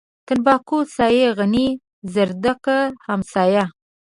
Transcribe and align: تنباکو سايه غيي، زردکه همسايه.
تنباکو 0.27 0.77
سايه 0.95 1.27
غيي، 1.37 1.67
زردکه 2.13 2.77
همسايه. 3.05 3.63